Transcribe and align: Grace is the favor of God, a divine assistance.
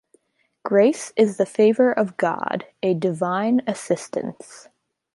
Grace 0.65 1.13
is 1.15 1.37
the 1.37 1.45
favor 1.45 1.91
of 1.91 2.17
God, 2.17 2.65
a 2.81 2.95
divine 2.95 3.61
assistance. 3.67 4.67